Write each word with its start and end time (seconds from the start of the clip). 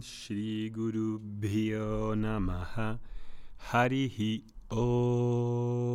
Shri 0.00 0.70
Guru 0.70 1.20
Bhyo 1.20 2.14
Namaha 2.16 2.98
Harihi 3.72 4.44
Om. 4.68 5.88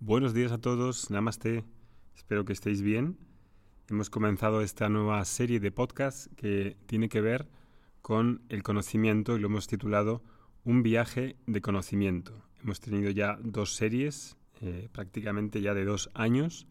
Buenos 0.00 0.34
días 0.34 0.52
a 0.52 0.58
todos, 0.58 1.10
Namaste. 1.10 1.64
Espero 2.14 2.44
que 2.44 2.52
estéis 2.52 2.82
bien. 2.82 3.16
Hemos 3.88 4.10
comenzado 4.10 4.60
esta 4.60 4.88
nueva 4.88 5.24
serie 5.24 5.60
de 5.60 5.70
podcasts 5.70 6.30
que 6.36 6.76
tiene 6.86 7.08
que 7.08 7.20
ver 7.20 7.48
con 8.02 8.42
el 8.48 8.62
conocimiento 8.62 9.36
y 9.36 9.40
lo 9.40 9.46
hemos 9.48 9.66
titulado 9.66 10.22
Un 10.64 10.82
viaje 10.82 11.36
de 11.46 11.60
conocimiento. 11.60 12.42
Hemos 12.62 12.80
tenido 12.80 13.10
ya 13.10 13.38
dos 13.42 13.74
series, 13.74 14.36
eh, 14.60 14.88
prácticamente 14.92 15.60
ya 15.60 15.74
de 15.74 15.84
dos 15.84 16.10
años, 16.14 16.66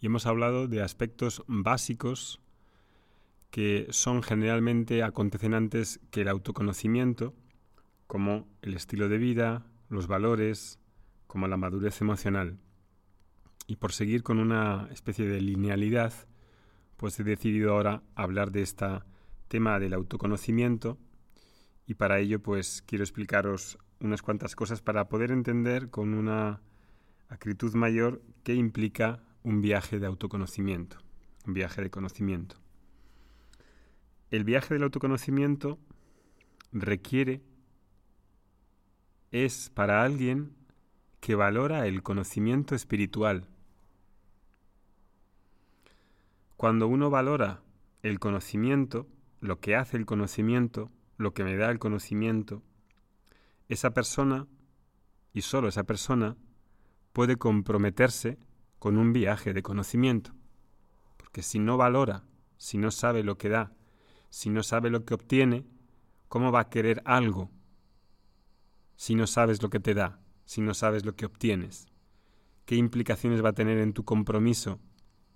y 0.00 0.06
hemos 0.06 0.26
hablado 0.26 0.68
de 0.68 0.82
aspectos 0.82 1.42
básicos 1.46 2.40
que 3.50 3.86
son 3.90 4.22
generalmente 4.22 5.02
antes 5.02 6.00
que 6.10 6.22
el 6.22 6.28
autoconocimiento, 6.28 7.34
como 8.06 8.46
el 8.62 8.74
estilo 8.74 9.08
de 9.08 9.18
vida, 9.18 9.66
los 9.88 10.06
valores, 10.06 10.78
como 11.26 11.48
la 11.48 11.56
madurez 11.56 12.00
emocional. 12.00 12.58
Y 13.66 13.76
por 13.76 13.92
seguir 13.92 14.22
con 14.22 14.38
una 14.38 14.88
especie 14.90 15.26
de 15.28 15.40
linealidad, 15.40 16.12
pues 16.96 17.18
he 17.20 17.24
decidido 17.24 17.72
ahora 17.72 18.02
hablar 18.14 18.50
de 18.50 18.62
este 18.62 18.86
tema 19.48 19.78
del 19.78 19.94
autoconocimiento 19.94 20.98
y 21.86 21.94
para 21.94 22.18
ello 22.18 22.42
pues 22.42 22.82
quiero 22.86 23.04
explicaros 23.04 23.78
unas 24.00 24.20
cuantas 24.20 24.54
cosas 24.54 24.82
para 24.82 25.08
poder 25.08 25.30
entender 25.30 25.90
con 25.90 26.12
una 26.14 26.60
acritud 27.28 27.74
mayor 27.74 28.22
qué 28.42 28.54
implica 28.54 29.22
un 29.42 29.60
viaje 29.60 29.98
de 29.98 30.06
autoconocimiento, 30.06 30.98
un 31.46 31.54
viaje 31.54 31.82
de 31.82 31.90
conocimiento. 31.90 32.56
El 34.30 34.44
viaje 34.44 34.74
del 34.74 34.82
autoconocimiento 34.82 35.78
requiere, 36.70 37.40
es 39.30 39.70
para 39.70 40.02
alguien 40.02 40.54
que 41.20 41.34
valora 41.34 41.86
el 41.86 42.02
conocimiento 42.02 42.74
espiritual. 42.74 43.46
Cuando 46.58 46.88
uno 46.88 47.08
valora 47.08 47.62
el 48.02 48.18
conocimiento, 48.18 49.06
lo 49.40 49.60
que 49.60 49.76
hace 49.76 49.96
el 49.96 50.04
conocimiento, 50.04 50.90
lo 51.16 51.32
que 51.32 51.44
me 51.44 51.56
da 51.56 51.70
el 51.70 51.78
conocimiento, 51.78 52.62
esa 53.68 53.92
persona, 53.92 54.46
y 55.32 55.42
solo 55.42 55.68
esa 55.68 55.84
persona, 55.84 56.36
puede 57.12 57.36
comprometerse 57.36 58.38
con 58.78 58.98
un 58.98 59.12
viaje 59.12 59.52
de 59.52 59.62
conocimiento. 59.62 60.32
Porque 61.16 61.42
si 61.42 61.58
no 61.58 61.76
valora, 61.76 62.24
si 62.56 62.76
no 62.76 62.90
sabe 62.90 63.22
lo 63.22 63.38
que 63.38 63.48
da, 63.48 63.72
si 64.30 64.50
no 64.50 64.62
sabe 64.62 64.90
lo 64.90 65.04
que 65.04 65.14
obtiene, 65.14 65.66
¿cómo 66.28 66.52
va 66.52 66.60
a 66.60 66.70
querer 66.70 67.02
algo 67.04 67.50
si 68.96 69.14
no 69.14 69.26
sabes 69.26 69.62
lo 69.62 69.70
que 69.70 69.80
te 69.80 69.94
da, 69.94 70.20
si 70.44 70.60
no 70.60 70.74
sabes 70.74 71.04
lo 71.04 71.16
que 71.16 71.26
obtienes? 71.26 71.86
¿Qué 72.64 72.76
implicaciones 72.76 73.44
va 73.44 73.50
a 73.50 73.54
tener 73.54 73.78
en 73.78 73.92
tu 73.92 74.04
compromiso 74.04 74.80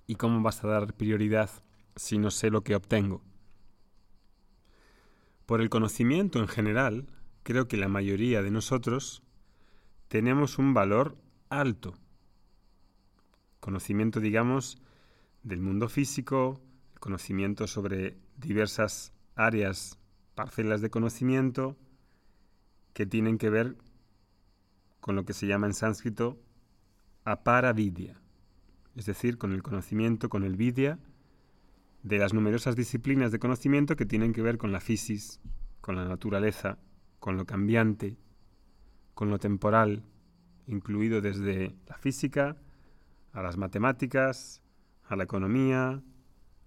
y 0.07 0.17
cómo 0.17 0.43
vas 0.43 0.63
a 0.65 0.69
dar 0.69 0.95
prioridad 0.95 1.51
si 1.97 2.19
no 2.19 2.31
sé 2.31 2.51
lo 2.51 2.63
que 2.63 2.75
obtengo? 2.75 3.23
Por 5.47 5.61
el 5.61 5.71
conocimiento 5.71 6.39
en 6.39 6.49
general, 6.49 7.07
creo 7.43 7.69
que 7.69 7.77
la 7.77 7.89
mayoría 7.89 8.43
de 8.43 8.51
nosotros 8.51 9.23
tenemos 10.09 10.59
un 10.59 10.75
valor 10.75 11.17
alto 11.49 11.95
conocimiento, 13.63 14.19
digamos, 14.19 14.77
del 15.45 15.61
mundo 15.61 15.89
físico, 15.89 16.61
conocimiento 16.99 17.69
sobre 17.69 18.19
diversas 18.43 19.13
áreas, 19.35 19.99
parcelas 20.35 20.81
de 20.81 20.91
conocimiento 20.91 21.77
que 22.93 23.07
tienen 23.07 23.39
que 23.39 23.51
ver 23.51 23.77
con 25.01 25.17
lo 25.17 25.25
que 25.25 25.33
se 25.33 25.47
llama 25.47 25.67
en 25.67 25.75
sánscrito 25.75 26.39
aparavidya, 27.25 28.21
es 28.95 29.07
decir, 29.07 29.39
con 29.39 29.53
el 29.53 29.63
conocimiento, 29.63 30.29
con 30.29 30.45
el 30.45 30.57
vidya, 30.57 30.99
de 32.03 32.19
las 32.19 32.35
numerosas 32.35 32.77
disciplinas 32.77 33.31
de 33.31 33.39
conocimiento 33.39 33.97
que 33.97 34.07
tienen 34.07 34.33
que 34.33 34.43
ver 34.43 34.59
con 34.59 34.73
la 34.73 34.81
fisis, 34.81 35.41
con 35.81 35.97
la 35.97 36.05
naturaleza, 36.05 36.79
con 37.21 37.37
lo 37.37 37.47
cambiante, 37.47 38.17
con 39.15 39.31
lo 39.31 39.39
temporal, 39.39 40.03
incluido 40.67 41.21
desde 41.21 41.75
la 41.87 41.97
física, 41.97 42.57
a 43.33 43.43
las 43.43 43.57
matemáticas, 43.57 44.63
a 45.05 45.17
la 45.17 45.25
economía, 45.25 46.03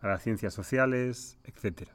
a 0.05 0.09
las 0.09 0.21
ciencias 0.21 0.53
sociales, 0.53 1.39
etc. 1.45 1.89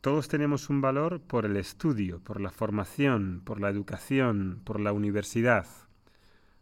Todos 0.00 0.28
tenemos 0.28 0.70
un 0.70 0.80
valor 0.80 1.20
por 1.20 1.44
el 1.44 1.58
estudio, 1.58 2.20
por 2.20 2.40
la 2.40 2.50
formación, 2.50 3.42
por 3.44 3.60
la 3.60 3.68
educación, 3.68 4.62
por 4.64 4.80
la 4.80 4.92
universidad. 4.92 5.66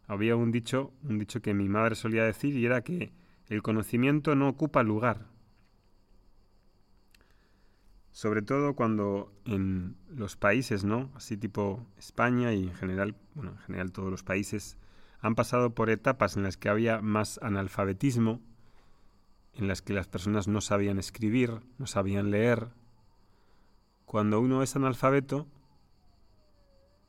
Había 0.07 0.35
un 0.35 0.51
dicho, 0.51 0.91
un 1.03 1.19
dicho 1.19 1.41
que 1.41 1.53
mi 1.53 1.69
madre 1.69 1.95
solía 1.95 2.25
decir 2.25 2.55
y 2.57 2.65
era 2.65 2.81
que 2.81 3.13
el 3.47 3.61
conocimiento 3.61 4.35
no 4.35 4.49
ocupa 4.49 4.83
lugar. 4.83 5.25
Sobre 8.11 8.41
todo 8.41 8.75
cuando 8.75 9.31
en 9.45 9.95
los 10.09 10.35
países, 10.35 10.83
¿no? 10.83 11.11
Así 11.15 11.37
tipo 11.37 11.87
España 11.97 12.53
y 12.53 12.63
en 12.63 12.75
general, 12.75 13.15
bueno, 13.35 13.51
en 13.51 13.57
general 13.59 13.93
todos 13.93 14.11
los 14.11 14.23
países 14.23 14.77
han 15.21 15.35
pasado 15.35 15.73
por 15.73 15.89
etapas 15.89 16.35
en 16.35 16.43
las 16.43 16.57
que 16.57 16.67
había 16.67 16.99
más 16.99 17.39
analfabetismo, 17.41 18.41
en 19.53 19.67
las 19.67 19.81
que 19.81 19.93
las 19.93 20.07
personas 20.07 20.47
no 20.47 20.61
sabían 20.61 20.97
escribir, 20.97 21.61
no 21.77 21.87
sabían 21.87 22.31
leer. 22.31 22.69
Cuando 24.05 24.39
uno 24.39 24.63
es 24.63 24.75
analfabeto, 24.75 25.47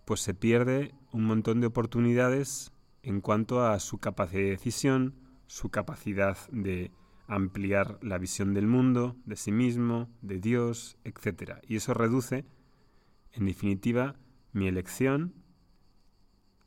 pues 0.04 0.20
se 0.20 0.34
pierde 0.34 0.94
un 1.12 1.24
montón 1.24 1.60
de 1.60 1.66
oportunidades 1.68 2.72
en 3.02 3.20
cuanto 3.20 3.64
a 3.64 3.78
su 3.80 3.98
capacidad 3.98 4.42
de 4.42 4.50
decisión, 4.50 5.14
su 5.46 5.70
capacidad 5.70 6.36
de 6.50 6.92
ampliar 7.26 7.98
la 8.02 8.18
visión 8.18 8.54
del 8.54 8.66
mundo, 8.66 9.16
de 9.24 9.36
sí 9.36 9.52
mismo, 9.52 10.08
de 10.20 10.38
Dios, 10.38 10.96
etc. 11.04 11.60
Y 11.66 11.76
eso 11.76 11.94
reduce, 11.94 12.44
en 13.32 13.46
definitiva, 13.46 14.16
mi 14.52 14.68
elección 14.68 15.34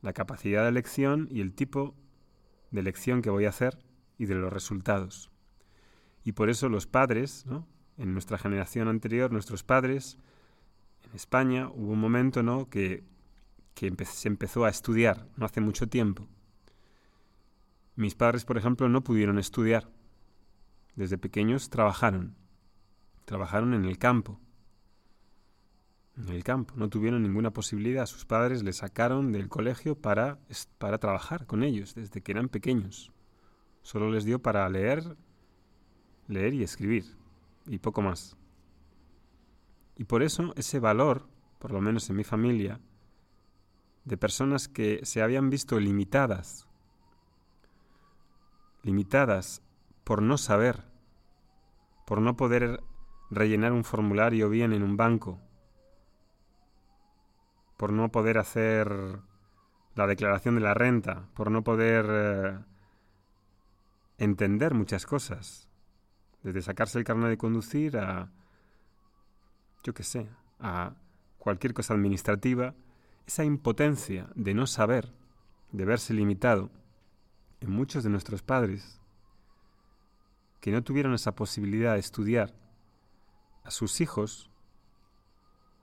la 0.05 0.13
capacidad 0.13 0.61
de 0.61 0.69
elección 0.69 1.27
y 1.31 1.41
el 1.41 1.53
tipo 1.55 1.95
de 2.69 2.81
elección 2.81 3.23
que 3.23 3.31
voy 3.31 3.45
a 3.45 3.49
hacer 3.49 3.79
y 4.19 4.27
de 4.27 4.35
los 4.35 4.53
resultados. 4.53 5.31
Y 6.25 6.33
por 6.33 6.49
eso 6.49 6.67
los 6.67 6.87
padres, 6.87 7.45
en 7.97 8.11
nuestra 8.11 8.37
generación 8.37 8.89
anterior, 8.89 9.31
nuestros 9.31 9.63
padres, 9.63 10.17
en 11.07 11.15
España 11.15 11.69
hubo 11.69 11.93
un 11.93 11.99
momento 11.99 12.43
¿no? 12.43 12.69
que, 12.69 13.05
que 13.73 13.93
se 14.05 14.27
empezó 14.27 14.65
a 14.65 14.69
estudiar, 14.69 15.29
no 15.37 15.45
hace 15.45 15.61
mucho 15.61 15.87
tiempo. 15.87 16.27
Mis 17.95 18.15
padres, 18.15 18.43
por 18.43 18.57
ejemplo, 18.57 18.89
no 18.89 19.05
pudieron 19.05 19.39
estudiar. 19.39 19.89
Desde 20.95 21.17
pequeños 21.17 21.69
trabajaron. 21.69 22.35
Trabajaron 23.23 23.73
en 23.73 23.85
el 23.85 23.97
campo 23.97 24.41
en 26.17 26.29
el 26.29 26.43
campo. 26.43 26.73
No 26.77 26.89
tuvieron 26.89 27.23
ninguna 27.23 27.51
posibilidad. 27.51 28.05
Sus 28.05 28.25
padres 28.25 28.63
les 28.63 28.77
sacaron 28.77 29.31
del 29.31 29.49
colegio 29.49 29.95
para, 29.95 30.39
para 30.77 30.97
trabajar 30.97 31.45
con 31.45 31.63
ellos 31.63 31.95
desde 31.95 32.21
que 32.21 32.31
eran 32.31 32.49
pequeños. 32.49 33.11
Solo 33.81 34.09
les 34.09 34.25
dio 34.25 34.41
para 34.41 34.67
leer, 34.69 35.15
leer 36.27 36.53
y 36.53 36.63
escribir, 36.63 37.05
y 37.65 37.79
poco 37.79 38.01
más. 38.01 38.37
Y 39.95 40.05
por 40.05 40.23
eso 40.23 40.53
ese 40.55 40.79
valor, 40.79 41.27
por 41.59 41.71
lo 41.71 41.81
menos 41.81 42.09
en 42.09 42.15
mi 42.17 42.23
familia, 42.23 42.79
de 44.03 44.17
personas 44.17 44.67
que 44.67 45.01
se 45.03 45.21
habían 45.21 45.49
visto 45.49 45.79
limitadas, 45.79 46.67
limitadas 48.83 49.61
por 50.03 50.21
no 50.21 50.37
saber, 50.37 50.83
por 52.05 52.21
no 52.21 52.35
poder 52.35 52.81
rellenar 53.31 53.71
un 53.71 53.83
formulario 53.83 54.49
bien 54.49 54.73
en 54.73 54.83
un 54.83 54.95
banco, 54.95 55.39
por 57.77 57.91
no 57.91 58.11
poder 58.11 58.37
hacer 58.37 59.19
la 59.95 60.07
declaración 60.07 60.55
de 60.55 60.61
la 60.61 60.73
renta, 60.73 61.27
por 61.33 61.49
no 61.49 61.63
poder 61.63 62.05
eh, 62.09 62.59
entender 64.17 64.73
muchas 64.73 65.05
cosas, 65.05 65.69
desde 66.45 66.61
sacarse 66.61 66.99
el 66.99 67.03
carnet 67.03 67.29
de 67.29 67.39
conducir 67.39 67.97
a, 67.97 68.29
yo 69.83 69.95
qué 69.95 70.03
sé, 70.03 70.29
a 70.59 70.93
cualquier 71.39 71.73
cosa 71.73 71.95
administrativa, 71.95 72.75
esa 73.25 73.43
impotencia 73.43 74.29
de 74.35 74.53
no 74.53 74.67
saber, 74.67 75.11
de 75.71 75.85
verse 75.85 76.13
limitado, 76.13 76.69
en 77.61 77.71
muchos 77.71 78.03
de 78.03 78.11
nuestros 78.11 78.43
padres, 78.43 79.01
que 80.61 80.71
no 80.71 80.83
tuvieron 80.83 81.15
esa 81.15 81.33
posibilidad 81.33 81.93
de 81.93 81.99
estudiar, 81.99 82.53
a 83.63 83.71
sus 83.71 83.99
hijos, 83.99 84.51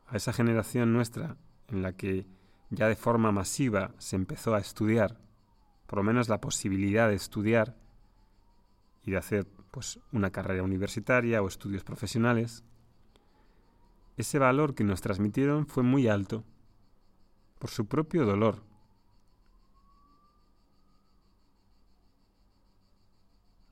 a 0.07 0.17
esa 0.17 0.33
generación 0.33 0.93
nuestra, 0.93 1.37
en 1.67 1.83
la 1.83 1.97
que 1.97 2.25
ya 2.71 2.87
de 2.87 2.95
forma 2.95 3.33
masiva 3.33 3.97
se 3.99 4.15
empezó 4.15 4.55
a 4.55 4.61
estudiar, 4.61 5.19
por 5.89 5.97
lo 5.97 6.05
menos 6.05 6.29
la 6.29 6.41
posibilidad 6.41 7.09
de 7.09 7.17
estudiar 7.17 7.77
y 9.03 9.11
de 9.11 9.17
hacer 9.17 9.49
pues 9.73 9.99
una 10.13 10.31
carrera 10.31 10.63
universitaria 10.63 11.43
o 11.43 11.49
estudios 11.49 11.83
profesionales. 11.83 12.63
Ese 14.19 14.39
valor 14.39 14.75
que 14.75 14.85
nos 14.85 15.01
transmitieron 15.01 15.67
fue 15.67 15.83
muy 15.83 16.07
alto 16.07 16.45
por 17.59 17.71
su 17.71 17.87
propio 17.87 18.27
dolor. 18.27 18.63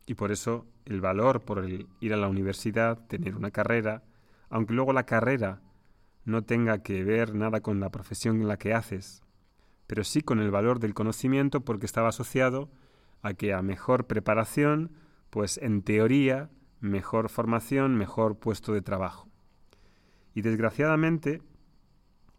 Y 0.06 0.14
por 0.14 0.32
eso 0.32 0.66
el 0.86 1.02
valor 1.02 1.42
por 1.42 1.58
el 1.58 1.86
ir 2.00 2.14
a 2.14 2.16
la 2.16 2.28
universidad, 2.28 3.06
tener 3.06 3.36
una 3.36 3.50
carrera, 3.50 4.02
aunque 4.48 4.72
luego 4.72 4.94
la 4.94 5.04
carrera 5.04 5.60
no 6.24 6.42
tenga 6.42 6.82
que 6.82 7.04
ver 7.04 7.34
nada 7.34 7.60
con 7.60 7.78
la 7.78 7.90
profesión 7.90 8.40
en 8.40 8.48
la 8.48 8.56
que 8.56 8.72
haces, 8.72 9.22
pero 9.86 10.02
sí 10.02 10.22
con 10.22 10.40
el 10.40 10.50
valor 10.50 10.80
del 10.80 10.94
conocimiento 10.94 11.60
porque 11.60 11.84
estaba 11.84 12.08
asociado 12.08 12.70
a 13.20 13.34
que 13.34 13.52
a 13.52 13.60
mejor 13.60 14.06
preparación, 14.06 14.92
pues 15.30 15.58
en 15.58 15.82
teoría, 15.82 16.50
mejor 16.80 17.28
formación, 17.28 17.96
mejor 17.96 18.38
puesto 18.38 18.72
de 18.72 18.82
trabajo. 18.82 19.28
Y 20.34 20.42
desgraciadamente, 20.42 21.42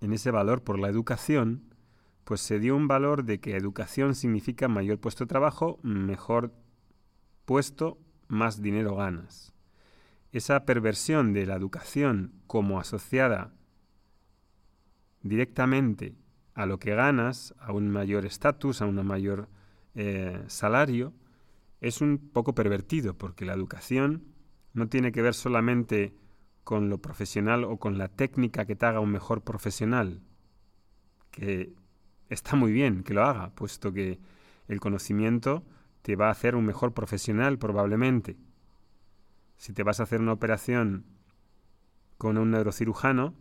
en 0.01 0.13
ese 0.13 0.31
valor 0.31 0.63
por 0.63 0.79
la 0.79 0.89
educación, 0.89 1.71
pues 2.23 2.41
se 2.41 2.59
dio 2.59 2.75
un 2.75 2.87
valor 2.87 3.23
de 3.23 3.39
que 3.39 3.55
educación 3.55 4.15
significa 4.15 4.67
mayor 4.67 4.99
puesto 4.99 5.23
de 5.23 5.29
trabajo, 5.29 5.79
mejor 5.83 6.53
puesto, 7.45 7.97
más 8.27 8.61
dinero 8.61 8.95
ganas. 8.95 9.53
Esa 10.31 10.65
perversión 10.65 11.33
de 11.33 11.45
la 11.45 11.55
educación 11.55 12.33
como 12.47 12.79
asociada 12.79 13.53
directamente 15.21 16.15
a 16.53 16.65
lo 16.65 16.79
que 16.79 16.95
ganas, 16.95 17.53
a 17.59 17.73
un 17.73 17.89
mayor 17.89 18.25
estatus, 18.25 18.81
a 18.81 18.85
un 18.85 19.05
mayor 19.05 19.49
eh, 19.95 20.43
salario, 20.47 21.13
es 21.81 21.99
un 21.99 22.29
poco 22.31 22.55
pervertido, 22.55 23.17
porque 23.17 23.45
la 23.45 23.53
educación 23.53 24.23
no 24.73 24.87
tiene 24.87 25.11
que 25.11 25.21
ver 25.21 25.33
solamente 25.33 26.15
con 26.63 26.89
lo 26.89 26.99
profesional 26.99 27.63
o 27.63 27.77
con 27.77 27.97
la 27.97 28.07
técnica 28.07 28.65
que 28.65 28.75
te 28.75 28.85
haga 28.85 28.99
un 28.99 29.11
mejor 29.11 29.43
profesional, 29.43 30.21
que 31.31 31.73
está 32.29 32.55
muy 32.55 32.71
bien 32.71 33.03
que 33.03 33.13
lo 33.13 33.23
haga, 33.23 33.53
puesto 33.55 33.91
que 33.91 34.19
el 34.67 34.79
conocimiento 34.79 35.65
te 36.01 36.15
va 36.15 36.27
a 36.27 36.31
hacer 36.31 36.55
un 36.55 36.65
mejor 36.65 36.93
profesional 36.93 37.57
probablemente. 37.57 38.37
Si 39.57 39.73
te 39.73 39.83
vas 39.83 39.99
a 39.99 40.03
hacer 40.03 40.21
una 40.21 40.33
operación 40.33 41.05
con 42.17 42.37
un 42.37 42.51
neurocirujano, 42.51 43.33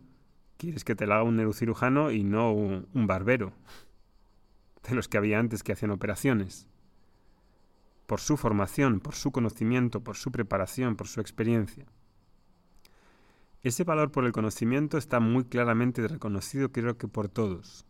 quieres 0.57 0.83
que 0.83 0.95
te 0.95 1.07
la 1.07 1.15
haga 1.15 1.23
un 1.23 1.37
neurocirujano 1.37 2.11
y 2.11 2.23
no 2.23 2.51
un, 2.51 3.07
barbero, 3.07 3.53
de 4.87 4.95
los 4.95 5.07
que 5.07 5.17
había 5.17 5.39
antes 5.39 5.63
que 5.63 5.71
hacían 5.71 5.91
operaciones. 5.91 6.67
Por 8.11 8.19
su 8.19 8.35
formación, 8.35 8.99
por 8.99 9.15
su 9.15 9.31
conocimiento, 9.31 10.03
por 10.03 10.17
su 10.17 10.33
preparación, 10.33 10.97
por 10.97 11.07
su 11.07 11.21
experiencia. 11.21 11.85
Ese 13.63 13.85
valor 13.85 14.11
por 14.11 14.25
el 14.25 14.33
conocimiento 14.33 14.97
está 14.97 15.21
muy 15.21 15.45
claramente 15.45 16.05
reconocido 16.05 16.73
creo 16.73 16.97
que 16.97 17.07
por 17.07 17.29
todos, 17.29 17.85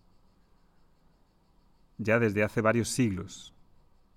ya 1.98 2.20
desde 2.20 2.44
hace 2.44 2.62
varios 2.62 2.90
siglos. 2.90 3.56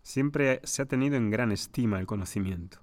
Siempre 0.02 0.60
se 0.64 0.82
ha 0.82 0.84
tenido 0.84 1.16
en 1.16 1.30
gran 1.30 1.50
estima 1.50 1.98
el 2.00 2.06
conocimiento. 2.06 2.80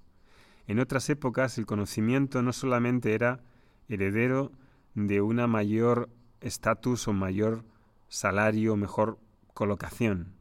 En 0.66 0.80
otras 0.80 1.08
épocas 1.12 1.60
el 1.60 1.68
conocimiento 1.68 2.42
no 2.42 2.54
solamente 2.54 3.14
era 3.14 3.44
heredero 3.88 4.52
de 4.96 5.22
una 5.22 5.46
mayor 5.46 6.10
estatus 6.40 7.08
o 7.08 7.14
mayor 7.14 7.66
salario, 8.08 8.76
mejor 8.78 9.20
colocación, 9.54 10.34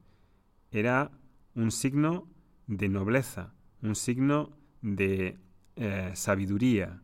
era 0.70 1.10
un 1.54 1.72
signo 1.72 2.29
de 2.70 2.88
nobleza, 2.88 3.52
un 3.82 3.96
signo 3.96 4.56
de 4.80 5.38
eh, 5.74 6.12
sabiduría, 6.14 7.02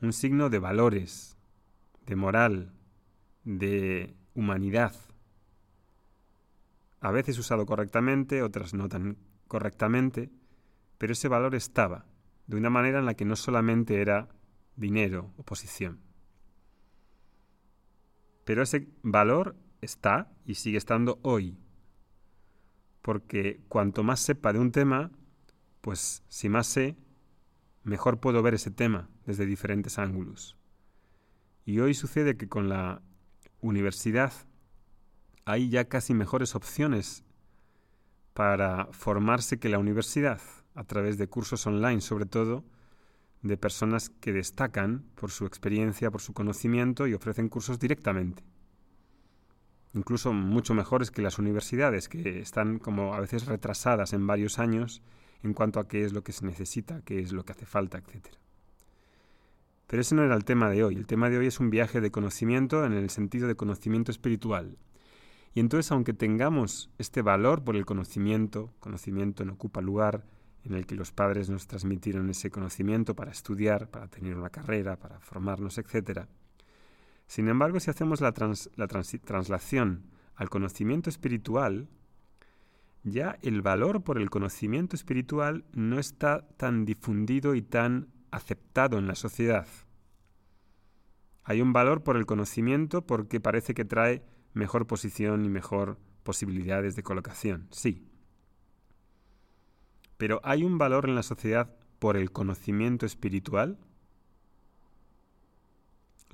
un 0.00 0.12
signo 0.12 0.48
de 0.48 0.60
valores, 0.60 1.36
de 2.06 2.14
moral, 2.14 2.72
de 3.42 4.14
humanidad. 4.34 4.94
A 7.00 7.10
veces 7.10 7.36
usado 7.36 7.66
correctamente, 7.66 8.42
otras 8.42 8.74
no 8.74 8.88
tan 8.88 9.16
correctamente, 9.48 10.30
pero 10.98 11.14
ese 11.14 11.26
valor 11.26 11.56
estaba, 11.56 12.06
de 12.46 12.56
una 12.56 12.70
manera 12.70 13.00
en 13.00 13.06
la 13.06 13.14
que 13.14 13.24
no 13.24 13.34
solamente 13.34 14.00
era 14.00 14.28
dinero 14.76 15.32
o 15.36 15.42
posición. 15.42 15.98
Pero 18.44 18.62
ese 18.62 18.88
valor 19.02 19.56
está 19.80 20.30
y 20.46 20.54
sigue 20.54 20.78
estando 20.78 21.18
hoy. 21.22 21.58
Porque 23.08 23.62
cuanto 23.68 24.02
más 24.02 24.20
sepa 24.20 24.52
de 24.52 24.58
un 24.58 24.70
tema, 24.70 25.10
pues 25.80 26.22
si 26.28 26.50
más 26.50 26.66
sé, 26.66 26.94
mejor 27.82 28.20
puedo 28.20 28.42
ver 28.42 28.52
ese 28.52 28.70
tema 28.70 29.08
desde 29.24 29.46
diferentes 29.46 29.98
ángulos. 29.98 30.58
Y 31.64 31.80
hoy 31.80 31.94
sucede 31.94 32.36
que 32.36 32.50
con 32.50 32.68
la 32.68 33.00
universidad 33.62 34.34
hay 35.46 35.70
ya 35.70 35.88
casi 35.88 36.12
mejores 36.12 36.54
opciones 36.54 37.24
para 38.34 38.88
formarse 38.92 39.58
que 39.58 39.70
la 39.70 39.78
universidad, 39.78 40.42
a 40.74 40.84
través 40.84 41.16
de 41.16 41.28
cursos 41.28 41.66
online 41.66 42.02
sobre 42.02 42.26
todo, 42.26 42.62
de 43.40 43.56
personas 43.56 44.10
que 44.10 44.34
destacan 44.34 45.06
por 45.14 45.30
su 45.30 45.46
experiencia, 45.46 46.10
por 46.10 46.20
su 46.20 46.34
conocimiento 46.34 47.06
y 47.06 47.14
ofrecen 47.14 47.48
cursos 47.48 47.78
directamente. 47.78 48.44
Incluso 49.94 50.32
mucho 50.32 50.74
mejores 50.74 51.10
que 51.10 51.22
las 51.22 51.38
universidades, 51.38 52.08
que 52.08 52.40
están 52.40 52.78
como 52.78 53.14
a 53.14 53.20
veces 53.20 53.46
retrasadas 53.46 54.12
en 54.12 54.26
varios 54.26 54.58
años 54.58 55.02
en 55.42 55.54
cuanto 55.54 55.80
a 55.80 55.88
qué 55.88 56.04
es 56.04 56.12
lo 56.12 56.22
que 56.22 56.32
se 56.32 56.44
necesita, 56.44 57.02
qué 57.04 57.20
es 57.20 57.32
lo 57.32 57.44
que 57.44 57.52
hace 57.52 57.66
falta, 57.66 57.98
etc. 57.98 58.26
Pero 59.86 60.02
ese 60.02 60.14
no 60.14 60.22
era 60.22 60.34
el 60.34 60.44
tema 60.44 60.68
de 60.68 60.84
hoy. 60.84 60.96
El 60.96 61.06
tema 61.06 61.30
de 61.30 61.38
hoy 61.38 61.46
es 61.46 61.60
un 61.60 61.70
viaje 61.70 62.00
de 62.00 62.10
conocimiento 62.10 62.84
en 62.84 62.92
el 62.92 63.08
sentido 63.08 63.48
de 63.48 63.54
conocimiento 63.54 64.10
espiritual. 64.10 64.76
Y 65.54 65.60
entonces, 65.60 65.90
aunque 65.92 66.12
tengamos 66.12 66.90
este 66.98 67.22
valor 67.22 67.64
por 67.64 67.74
el 67.74 67.86
conocimiento, 67.86 68.70
conocimiento 68.80 69.44
no 69.44 69.54
ocupa 69.54 69.80
lugar 69.80 70.24
en 70.64 70.74
el 70.74 70.86
que 70.86 70.94
los 70.94 71.12
padres 71.12 71.48
nos 71.48 71.66
transmitieron 71.66 72.28
ese 72.28 72.50
conocimiento 72.50 73.16
para 73.16 73.30
estudiar, 73.30 73.88
para 73.88 74.08
tener 74.08 74.36
una 74.36 74.50
carrera, 74.50 74.96
para 74.96 75.20
formarnos, 75.20 75.78
etc. 75.78 76.26
Sin 77.28 77.48
embargo, 77.48 77.78
si 77.78 77.90
hacemos 77.90 78.22
la, 78.22 78.32
translación 78.32 80.10
al 80.34 80.48
conocimiento 80.48 81.10
espiritual, 81.10 81.88
ya 83.04 83.38
el 83.42 83.60
valor 83.60 84.02
por 84.02 84.16
el 84.16 84.30
conocimiento 84.30 84.96
espiritual 84.96 85.66
no 85.72 85.98
está 85.98 86.48
tan 86.56 86.86
difundido 86.86 87.54
y 87.54 87.60
tan 87.60 88.08
aceptado 88.30 88.98
en 88.98 89.06
la 89.06 89.14
sociedad. 89.14 89.66
Hay 91.44 91.60
un 91.60 91.74
valor 91.74 92.02
por 92.02 92.16
el 92.16 92.24
conocimiento 92.24 93.06
porque 93.06 93.40
parece 93.40 93.74
que 93.74 93.84
trae 93.84 94.22
mejor 94.54 94.86
posición 94.86 95.44
y 95.44 95.50
mejor 95.50 95.98
posibilidades 96.22 96.96
de 96.96 97.02
colocación, 97.02 97.68
sí. 97.70 98.08
Pero 100.16 100.40
¿hay 100.44 100.64
un 100.64 100.78
valor 100.78 101.06
en 101.06 101.14
la 101.14 101.22
sociedad 101.22 101.76
por 101.98 102.16
el 102.16 102.32
conocimiento 102.32 103.04
espiritual? 103.04 103.78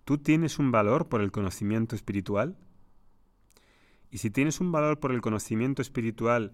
¿Tú 0.05 0.19
tienes 0.19 0.59
un 0.59 0.71
valor 0.71 1.09
por 1.09 1.23
el 1.23 1.33
conocimiento 1.33 1.97
espiritual? 1.97 2.59
Y 4.11 4.19
si 4.19 4.31
tienes 4.31 4.61
un 4.61 4.71
valor 4.71 5.01
por 5.01 5.13
el 5.13 5.23
conocimiento 5.23 5.81
espiritual, 5.81 6.53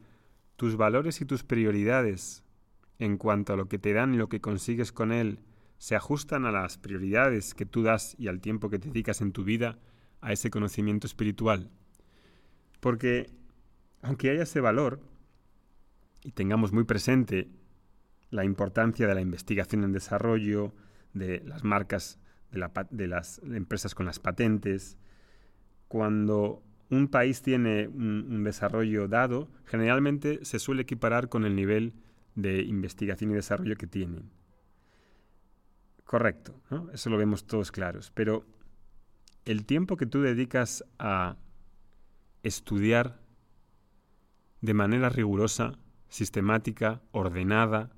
tus 0.56 0.76
valores 0.76 1.20
y 1.20 1.24
tus 1.24 1.42
prioridades 1.42 2.44
en 2.98 3.16
cuanto 3.16 3.52
a 3.52 3.56
lo 3.56 3.68
que 3.68 3.78
te 3.78 3.92
dan 3.92 4.14
y 4.14 4.18
lo 4.18 4.28
que 4.28 4.40
consigues 4.40 4.92
con 4.92 5.10
él 5.10 5.40
se 5.78 5.96
ajustan 5.96 6.44
a 6.44 6.52
las 6.52 6.78
prioridades 6.78 7.54
que 7.54 7.66
tú 7.66 7.82
das 7.82 8.14
y 8.18 8.28
al 8.28 8.40
tiempo 8.40 8.68
que 8.70 8.78
te 8.78 8.88
dedicas 8.88 9.20
en 9.22 9.32
tu 9.32 9.44
vida 9.44 9.78
a 10.20 10.32
ese 10.32 10.50
conocimiento 10.50 11.06
espiritual. 11.06 11.70
Porque 12.78 13.30
aunque 14.02 14.30
haya 14.30 14.42
ese 14.42 14.60
valor 14.60 15.00
y 16.22 16.32
tengamos 16.32 16.72
muy 16.72 16.84
presente 16.84 17.48
la 18.30 18.44
importancia 18.44 19.06
de 19.06 19.14
la 19.14 19.22
investigación 19.22 19.82
en 19.82 19.92
desarrollo, 19.92 20.74
de 21.14 21.42
las 21.44 21.64
marcas, 21.64 22.20
de, 22.50 23.06
las 23.06 23.38
empresas 23.44 23.94
con 23.94 24.06
las 24.06 24.18
patentes, 24.18 24.96
cuando 25.88 26.62
un 26.90 27.08
país 27.08 27.42
tiene 27.42 27.88
un, 27.88 28.44
desarrollo 28.44 29.08
dado, 29.08 29.48
generalmente 29.64 30.44
se 30.44 30.58
suele 30.58 30.82
equiparar 30.82 31.28
con 31.28 31.44
el 31.44 31.54
nivel 31.54 31.94
de 32.34 32.62
investigación 32.62 33.30
y 33.30 33.34
desarrollo 33.34 33.76
que 33.76 33.86
tienen. 33.86 34.30
Correcto, 36.04 36.60
eso 36.92 37.08
lo 37.08 37.16
vemos 37.16 37.46
todos 37.46 37.70
claros. 37.70 38.10
Pero 38.14 38.44
el 39.44 39.64
tiempo 39.64 39.96
que 39.96 40.06
tú 40.06 40.20
dedicas 40.22 40.84
a 40.98 41.36
estudiar 42.42 43.20
de 44.60 44.74
manera 44.74 45.08
rigurosa, 45.08 45.78
sistemática, 46.08 47.00
ordenada, 47.12 47.92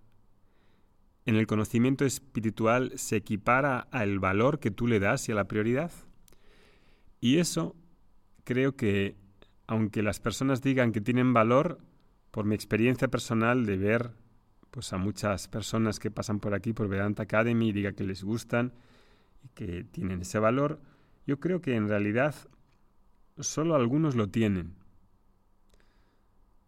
en 1.24 1.36
el 1.36 1.46
conocimiento 1.46 2.04
espiritual 2.04 2.92
se 2.96 3.16
equipara 3.16 3.78
al 3.78 4.18
valor 4.18 4.58
que 4.58 4.70
tú 4.70 4.86
le 4.86 5.00
das 5.00 5.28
y 5.28 5.32
a 5.32 5.36
la 5.36 5.48
prioridad. 5.48 5.92
Y 7.20 7.38
eso 7.38 7.76
creo 8.44 8.74
que, 8.76 9.16
aunque 9.66 10.02
las 10.02 10.18
personas 10.18 10.62
digan 10.62 10.92
que 10.92 11.00
tienen 11.00 11.32
valor, 11.32 11.78
por 12.32 12.46
mi 12.46 12.54
experiencia 12.54 13.08
personal 13.08 13.66
de 13.66 13.76
ver 13.76 14.10
pues 14.72 14.92
a 14.94 14.96
muchas 14.96 15.48
personas 15.48 15.98
que 15.98 16.10
pasan 16.10 16.40
por 16.40 16.54
aquí 16.54 16.72
por 16.72 16.88
Vedanta 16.88 17.24
Academy 17.24 17.68
y 17.68 17.72
diga 17.72 17.92
que 17.92 18.04
les 18.04 18.24
gustan 18.24 18.72
y 19.44 19.48
que 19.48 19.84
tienen 19.84 20.22
ese 20.22 20.38
valor, 20.38 20.80
yo 21.26 21.38
creo 21.38 21.60
que 21.60 21.76
en 21.76 21.88
realidad 21.88 22.34
solo 23.38 23.74
algunos 23.74 24.16
lo 24.16 24.28
tienen. 24.28 24.74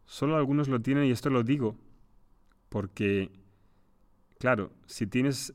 Solo 0.05 0.37
algunos 0.37 0.69
lo 0.69 0.81
tienen 0.83 1.07
y 1.07 1.13
esto 1.13 1.31
lo 1.31 1.43
digo 1.43 1.79
porque, 2.69 3.31
claro, 4.45 4.75
si 4.85 5.07
tienes 5.07 5.55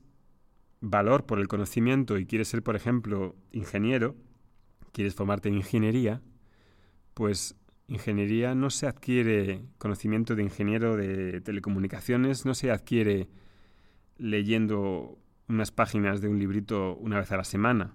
valor 0.80 1.24
por 1.24 1.38
el 1.38 1.46
conocimiento 1.46 2.18
y 2.18 2.26
quieres 2.26 2.48
ser, 2.48 2.64
por 2.64 2.74
ejemplo, 2.74 3.36
ingeniero, 3.52 4.16
quieres 4.90 5.14
formarte 5.14 5.48
en 5.48 5.54
ingeniería, 5.54 6.22
pues 7.14 7.54
ingeniería 7.86 8.56
no 8.56 8.68
se 8.68 8.88
adquiere, 8.88 9.64
conocimiento 9.78 10.34
de 10.34 10.42
ingeniero 10.42 10.96
de 10.96 11.40
telecomunicaciones 11.40 12.44
no 12.44 12.52
se 12.54 12.72
adquiere 12.72 13.28
leyendo 14.18 15.20
unas 15.48 15.70
páginas 15.70 16.20
de 16.20 16.26
un 16.26 16.40
librito 16.40 16.96
una 16.96 17.20
vez 17.20 17.30
a 17.30 17.36
la 17.36 17.44
semana 17.44 17.94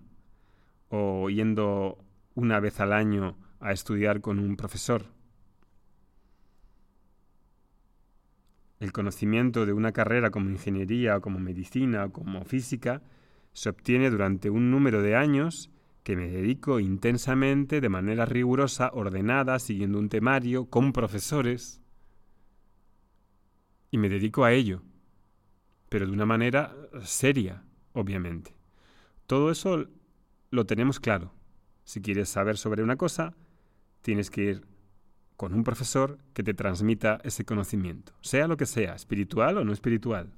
o 0.87 1.29
yendo 1.29 1.97
una 2.35 2.61
vez 2.61 2.79
al 2.79 2.93
año 2.93 3.37
a 3.59 3.73
estudiar 3.73 4.21
con 4.21 4.39
un 4.39 4.55
profesor. 4.55 5.14
El 8.79 8.91
conocimiento 8.91 9.65
de 9.65 9.74
una 9.74 9.91
carrera 9.91 10.32
como 10.32 10.50
ingeniería 10.50 11.17
o 11.17 11.22
como 11.22 11.39
medicina 11.39 12.05
o 12.05 12.12
como 12.12 12.44
física 12.44 13.01
se 13.53 13.70
obtiene 13.70 14.10
durante 14.10 14.50
un 14.50 14.70
número 14.70 15.01
de 15.01 15.15
años 15.15 15.72
que 16.03 16.15
me 16.15 16.29
dedico 16.29 16.79
intensamente, 16.79 17.82
de 17.82 17.89
manera 17.89 18.25
rigurosa, 18.25 18.91
ordenada, 18.94 19.58
siguiendo 19.58 19.98
un 19.98 20.10
temario, 20.10 20.70
con 20.70 20.94
profesores, 20.94 21.82
y 23.89 23.98
me 23.98 24.10
dedico 24.10 24.44
a 24.44 24.51
ello, 24.51 24.84
pero 25.89 26.05
de 26.05 26.12
una 26.12 26.25
manera 26.27 26.75
seria, 27.03 27.63
obviamente. 27.94 28.53
Todo 29.25 29.50
eso 29.50 29.88
lo 30.51 30.65
tenemos 30.65 31.00
claro. 31.00 31.34
Si 31.86 32.01
quieres 32.01 32.29
saber 32.29 32.58
sobre 32.58 32.84
una 32.84 32.98
cosa, 32.98 33.34
tienes 34.01 34.29
que 34.29 34.44
ir 34.44 34.67
con 35.36 35.54
un 35.54 35.63
profesor 35.63 36.18
que 36.34 36.44
te 36.44 36.54
transmita 36.54 37.20
ese 37.24 37.46
conocimiento, 37.46 38.13
sea 38.22 38.48
lo 38.48 38.58
que 38.58 38.65
sea, 38.65 38.96
espiritual 38.96 39.58
o 39.58 39.65
no 39.65 39.74
espiritual. 39.74 40.32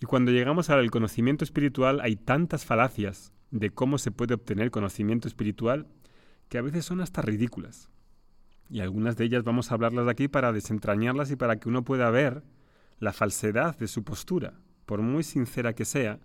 Y 0.00 0.06
cuando 0.06 0.30
llegamos 0.32 0.70
al 0.70 0.90
conocimiento 0.90 1.44
espiritual 1.44 2.00
hay 2.00 2.16
tantas 2.16 2.64
falacias 2.64 3.32
de 3.50 3.70
cómo 3.70 3.98
se 3.98 4.10
puede 4.10 4.34
obtener 4.34 4.70
conocimiento 4.70 5.28
espiritual 5.28 5.86
que 6.48 6.58
a 6.58 6.62
veces 6.62 6.84
son 6.84 7.00
hasta 7.00 7.22
ridículas. 7.22 7.90
Y 8.70 8.80
algunas 8.80 9.16
de 9.16 9.24
ellas 9.24 9.44
vamos 9.44 9.70
a 9.70 9.74
hablarlas 9.74 10.08
aquí 10.08 10.28
para 10.28 10.52
desentrañarlas 10.52 11.30
y 11.30 11.36
para 11.36 11.58
que 11.58 11.68
uno 11.68 11.84
pueda 11.84 12.08
ver 12.10 12.44
la 12.98 13.12
falsedad 13.12 13.76
de 13.76 13.88
su 13.88 14.04
postura. 14.04 14.54
Por 14.86 15.02
muy 15.02 15.22
sincera 15.22 15.74
que 15.74 15.84
sea, 15.84 16.20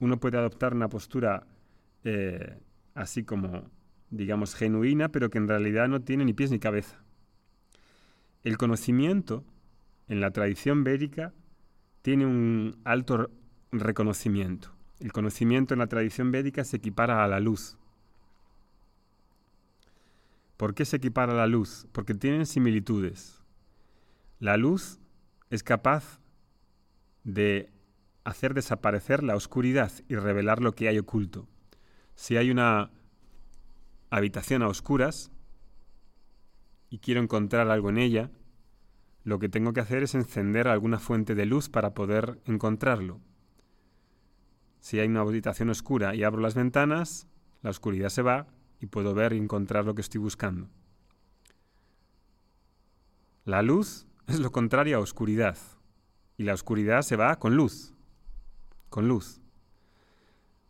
uno 0.00 0.18
puede 0.18 0.38
adoptar 0.38 0.74
una 0.74 0.88
postura 0.88 1.46
eh, 2.04 2.58
así 2.94 3.24
como 3.24 3.70
digamos, 4.10 4.54
genuina, 4.54 5.10
pero 5.10 5.30
que 5.30 5.38
en 5.38 5.48
realidad 5.48 5.88
no 5.88 6.00
tiene 6.00 6.24
ni 6.24 6.32
pies 6.32 6.50
ni 6.50 6.58
cabeza. 6.58 7.02
El 8.42 8.56
conocimiento 8.56 9.44
en 10.08 10.20
la 10.20 10.30
tradición 10.30 10.84
védica 10.84 11.32
tiene 12.02 12.26
un 12.26 12.78
alto 12.84 13.30
reconocimiento. 13.72 14.72
El 15.00 15.12
conocimiento 15.12 15.74
en 15.74 15.80
la 15.80 15.86
tradición 15.86 16.32
védica 16.32 16.64
se 16.64 16.78
equipara 16.78 17.22
a 17.22 17.28
la 17.28 17.40
luz. 17.40 17.76
¿Por 20.56 20.74
qué 20.74 20.84
se 20.84 20.96
equipara 20.96 21.32
a 21.32 21.36
la 21.36 21.46
luz? 21.46 21.86
Porque 21.92 22.14
tienen 22.14 22.46
similitudes. 22.46 23.42
La 24.40 24.56
luz 24.56 24.98
es 25.50 25.62
capaz 25.62 26.20
de 27.24 27.70
hacer 28.24 28.54
desaparecer 28.54 29.22
la 29.22 29.36
oscuridad 29.36 29.92
y 30.08 30.16
revelar 30.16 30.60
lo 30.60 30.72
que 30.72 30.88
hay 30.88 30.98
oculto. 30.98 31.46
Si 32.14 32.36
hay 32.36 32.50
una 32.50 32.90
habitación 34.10 34.62
a 34.62 34.68
oscuras 34.68 35.30
y 36.90 36.98
quiero 36.98 37.20
encontrar 37.20 37.70
algo 37.70 37.90
en 37.90 37.98
ella, 37.98 38.30
lo 39.24 39.38
que 39.38 39.48
tengo 39.48 39.72
que 39.72 39.80
hacer 39.80 40.02
es 40.02 40.14
encender 40.14 40.68
alguna 40.68 40.98
fuente 40.98 41.34
de 41.34 41.46
luz 41.46 41.68
para 41.68 41.92
poder 41.92 42.40
encontrarlo. 42.46 43.20
Si 44.80 44.98
hay 44.98 45.08
una 45.08 45.20
habitación 45.20 45.70
oscura 45.70 46.14
y 46.14 46.24
abro 46.24 46.40
las 46.40 46.54
ventanas, 46.54 47.28
la 47.62 47.70
oscuridad 47.70 48.08
se 48.08 48.22
va 48.22 48.46
y 48.80 48.86
puedo 48.86 49.12
ver 49.14 49.32
y 49.32 49.38
encontrar 49.38 49.84
lo 49.84 49.94
que 49.94 50.00
estoy 50.00 50.20
buscando. 50.20 50.70
La 53.44 53.62
luz 53.62 54.06
es 54.26 54.40
lo 54.40 54.52
contrario 54.52 54.96
a 54.96 55.00
oscuridad 55.00 55.58
y 56.36 56.44
la 56.44 56.54
oscuridad 56.54 57.02
se 57.02 57.16
va 57.16 57.38
con 57.38 57.56
luz, 57.56 57.94
con 58.88 59.08
luz. 59.08 59.40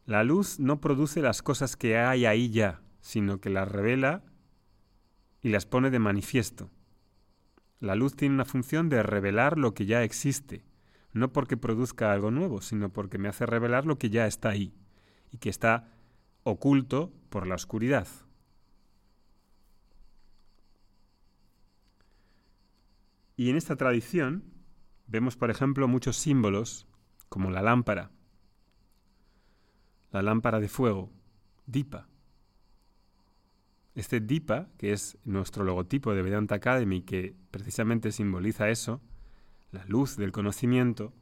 La 0.06 0.24
luz 0.24 0.58
no 0.58 0.80
produce 0.80 1.20
las 1.20 1.42
cosas 1.42 1.76
que 1.76 1.98
hay 1.98 2.24
ahí 2.24 2.50
ya, 2.50 2.80
sino 3.00 3.40
que 3.40 3.50
las 3.50 3.70
revela 3.70 4.22
y 5.42 5.50
las 5.50 5.66
pone 5.66 5.90
de 5.90 5.98
manifiesto. 5.98 6.70
La 7.80 7.94
luz 7.94 8.16
tiene 8.16 8.34
una 8.34 8.44
función 8.44 8.88
de 8.88 9.02
revelar 9.02 9.56
lo 9.58 9.74
que 9.74 9.86
ya 9.86 10.02
existe, 10.02 10.64
no 11.12 11.32
porque 11.32 11.56
produzca 11.56 12.12
algo 12.12 12.30
nuevo, 12.30 12.60
sino 12.60 12.92
porque 12.92 13.18
me 13.18 13.28
hace 13.28 13.46
revelar 13.46 13.86
lo 13.86 13.98
que 13.98 14.10
ya 14.10 14.26
está 14.26 14.50
ahí 14.50 14.74
y 15.32 15.38
que 15.38 15.48
está 15.48 15.92
oculto 16.42 17.12
por 17.28 17.46
la 17.46 17.54
oscuridad. 17.54 18.08
Y 23.36 23.50
en 23.50 23.56
esta 23.56 23.76
tradición 23.76 24.42
vemos, 25.06 25.36
por 25.36 25.50
ejemplo, 25.50 25.86
muchos 25.86 26.16
símbolos, 26.16 26.88
como 27.28 27.50
la 27.50 27.62
lámpara, 27.62 28.10
la 30.10 30.22
lámpara 30.22 30.58
de 30.58 30.68
fuego, 30.68 31.12
Dipa, 31.66 32.08
este 33.98 34.20
DIPA, 34.20 34.68
que 34.78 34.92
es 34.92 35.18
nuestro 35.24 35.64
logotipo 35.64 36.14
de 36.14 36.22
Vedanta 36.22 36.54
Academy, 36.54 37.02
que 37.02 37.34
precisamente 37.50 38.12
simboliza 38.12 38.70
eso, 38.70 39.00
la 39.72 39.84
luz 39.86 40.16
del 40.16 40.30
conocimiento, 40.30 41.12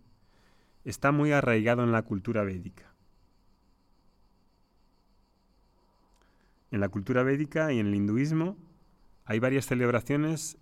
está 0.85 1.11
muy 1.11 1.33
arraigado 1.33 1.83
en 1.85 1.92
la 1.92 2.02
cultura 2.02 2.45
védica. 2.45 2.95
En 6.71 6.80
la 6.80 6.90
cultura 6.90 7.23
védica 7.23 7.73
y 7.73 7.78
en 7.78 7.87
el 7.87 7.95
hinduismo 7.95 8.59
hay 9.25 9.38
varias 9.38 9.64
celebraciones 9.64 10.59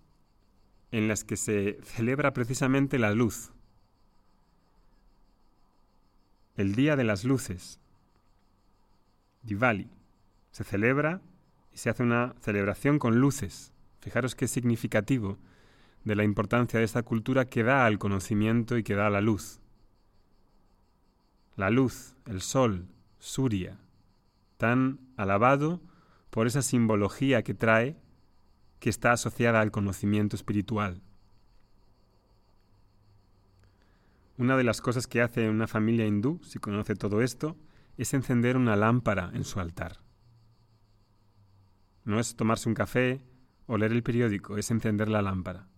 en 0.92 1.08
las 1.08 1.24
que 1.24 1.36
se 1.36 1.80
celebra 1.82 2.32
precisamente 2.32 3.00
la 3.00 3.10
luz. 3.10 3.52
El 6.56 6.76
Día 6.76 6.94
de 6.94 7.02
las 7.02 7.24
Luces, 7.24 7.80
Diwali, 9.42 9.90
se 10.52 10.62
celebra 10.62 11.20
y 11.74 11.78
se 11.78 11.90
hace 11.90 12.02
una 12.02 12.34
celebración 12.40 12.98
con 12.98 13.18
luces. 13.18 13.72
Fijaros 14.00 14.34
qué 14.34 14.46
significativo 14.46 15.38
de 16.04 16.14
la 16.14 16.24
importancia 16.24 16.78
de 16.78 16.84
esta 16.84 17.02
cultura 17.02 17.46
que 17.46 17.62
da 17.62 17.84
al 17.84 17.98
conocimiento 17.98 18.78
y 18.78 18.84
que 18.84 18.94
da 18.94 19.08
a 19.08 19.10
la 19.10 19.20
luz. 19.20 19.60
La 21.56 21.70
luz, 21.70 22.14
el 22.26 22.40
sol, 22.40 22.86
Surya, 23.18 23.78
tan 24.56 25.00
alabado 25.16 25.80
por 26.30 26.46
esa 26.46 26.62
simbología 26.62 27.42
que 27.42 27.54
trae, 27.54 27.96
que 28.80 28.90
está 28.90 29.12
asociada 29.12 29.60
al 29.60 29.70
conocimiento 29.70 30.36
espiritual. 30.36 31.00
Una 34.36 34.56
de 34.56 34.64
las 34.64 34.80
cosas 34.80 35.06
que 35.06 35.22
hace 35.22 35.48
una 35.48 35.66
familia 35.66 36.06
hindú, 36.06 36.40
si 36.42 36.58
conoce 36.58 36.96
todo 36.96 37.22
esto, 37.22 37.56
es 37.96 38.12
encender 38.14 38.56
una 38.56 38.76
lámpara 38.76 39.30
en 39.32 39.44
su 39.44 39.60
altar. 39.60 40.03
No 42.04 42.20
es 42.20 42.36
tomarse 42.36 42.68
un 42.68 42.74
café 42.74 43.22
o 43.66 43.78
leer 43.78 43.92
el 43.92 44.02
periódico, 44.02 44.58
es 44.58 44.70
encender 44.70 45.08
la 45.08 45.22
lámpara. 45.22 45.68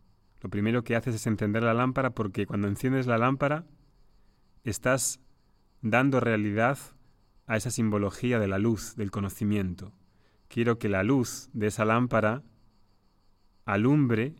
Lo 0.40 0.50
primero 0.50 0.84
que 0.84 0.96
haces 0.96 1.14
es 1.14 1.26
encender 1.26 1.62
la 1.62 1.74
lámpara 1.74 2.10
porque 2.10 2.46
cuando 2.46 2.68
enciendes 2.68 3.06
la 3.06 3.18
lámpara 3.18 3.64
estás 4.64 5.20
dando 5.82 6.20
realidad 6.20 6.78
a 7.46 7.56
esa 7.56 7.70
simbología 7.70 8.38
de 8.38 8.48
la 8.48 8.58
luz, 8.58 8.96
del 8.96 9.10
conocimiento. 9.10 9.92
Quiero 10.48 10.78
que 10.78 10.88
la 10.88 11.02
luz 11.02 11.48
de 11.52 11.68
esa 11.68 11.84
lámpara 11.84 12.42
alumbre, 13.64 14.34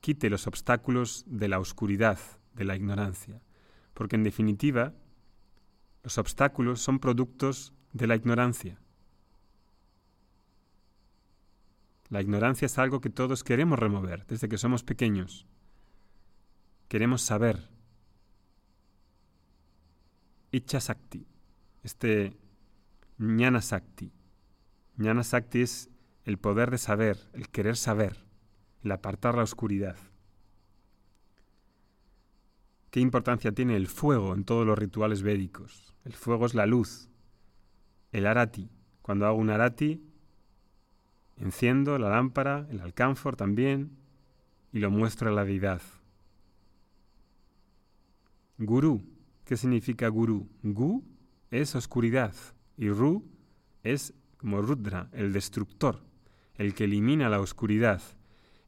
quite 0.00 0.30
los 0.30 0.46
obstáculos 0.46 1.24
de 1.26 1.48
la 1.48 1.58
oscuridad, 1.58 2.18
de 2.54 2.64
la 2.64 2.76
ignorancia. 2.76 3.42
Porque 3.94 4.16
en 4.16 4.24
definitiva, 4.24 4.94
los 6.02 6.18
obstáculos 6.18 6.80
son 6.80 6.98
productos 6.98 7.72
de 7.92 8.06
la 8.06 8.16
ignorancia. 8.16 8.81
La 12.12 12.20
ignorancia 12.20 12.66
es 12.66 12.78
algo 12.78 13.00
que 13.00 13.08
todos 13.08 13.42
queremos 13.42 13.78
remover 13.78 14.26
desde 14.26 14.46
que 14.46 14.58
somos 14.58 14.84
pequeños. 14.84 15.46
Queremos 16.88 17.22
saber. 17.22 17.70
Icha 20.50 20.78
Sakti, 20.78 21.26
este 21.82 22.36
Jnana 23.16 23.62
Sakti. 23.62 24.12
Jnana 24.98 25.24
Sakti 25.24 25.62
es 25.62 25.88
el 26.26 26.36
poder 26.36 26.70
de 26.70 26.76
saber, 26.76 27.30
el 27.32 27.48
querer 27.48 27.78
saber, 27.78 28.26
el 28.84 28.92
apartar 28.92 29.34
la 29.34 29.44
oscuridad. 29.44 29.96
¿Qué 32.90 33.00
importancia 33.00 33.52
tiene 33.52 33.74
el 33.74 33.86
fuego 33.86 34.34
en 34.34 34.44
todos 34.44 34.66
los 34.66 34.78
rituales 34.78 35.22
védicos? 35.22 35.94
El 36.04 36.12
fuego 36.12 36.44
es 36.44 36.52
la 36.52 36.66
luz. 36.66 37.08
El 38.10 38.26
arati. 38.26 38.68
Cuando 39.00 39.24
hago 39.24 39.38
un 39.38 39.48
arati, 39.48 40.11
enciendo 41.42 41.98
la 41.98 42.08
lámpara, 42.08 42.66
el 42.70 42.80
alcánfor 42.80 43.36
también, 43.36 43.98
y 44.72 44.78
lo 44.78 44.90
muestro 44.90 45.28
a 45.28 45.32
la 45.32 45.44
deidad. 45.44 45.82
Guru. 48.56 49.02
¿Qué 49.44 49.56
significa 49.56 50.08
guru? 50.08 50.48
Gu 50.62 51.04
es 51.50 51.74
oscuridad 51.74 52.34
y 52.78 52.88
Ru 52.88 53.28
es 53.82 54.14
como 54.38 54.62
Rudra, 54.62 55.10
el 55.12 55.32
destructor, 55.32 56.02
el 56.54 56.74
que 56.74 56.84
elimina 56.84 57.28
la 57.28 57.40
oscuridad. 57.40 58.00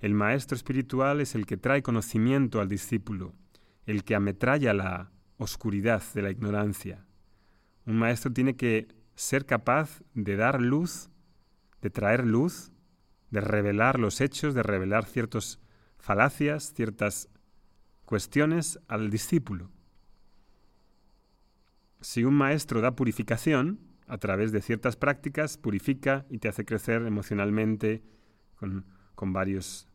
El 0.00 0.12
maestro 0.12 0.56
espiritual 0.56 1.20
es 1.20 1.34
el 1.34 1.46
que 1.46 1.56
trae 1.56 1.82
conocimiento 1.82 2.60
al 2.60 2.68
discípulo 2.68 3.32
el 3.86 4.04
que 4.04 4.14
ametralla 4.14 4.72
la 4.72 5.10
oscuridad 5.36 6.02
de 6.14 6.22
la 6.22 6.30
ignorancia. 6.30 7.04
Un 7.86 7.98
maestro 7.98 8.32
tiene 8.32 8.56
que 8.56 8.88
ser 9.14 9.46
capaz 9.46 10.02
de 10.14 10.36
dar 10.36 10.60
luz, 10.60 11.10
de 11.84 11.90
traer 11.90 12.26
luz, 12.26 12.72
de 13.30 13.42
revelar 13.42 14.00
los 14.00 14.22
hechos, 14.22 14.54
de 14.54 14.62
revelar 14.62 15.04
ciertas 15.04 15.60
falacias, 15.98 16.72
ciertas 16.72 17.28
cuestiones 18.06 18.80
al 18.88 19.10
discípulo. 19.10 19.70
Si 22.00 22.24
un 22.24 22.32
maestro 22.32 22.80
da 22.80 22.96
purificación, 22.96 23.80
a 24.06 24.16
través 24.16 24.50
de 24.50 24.62
ciertas 24.62 24.96
prácticas, 24.96 25.58
purifica 25.58 26.24
y 26.30 26.38
te 26.38 26.48
hace 26.48 26.64
crecer 26.64 27.02
emocionalmente 27.02 28.02
con, 28.54 28.86
con 29.14 29.34
varios 29.34 29.86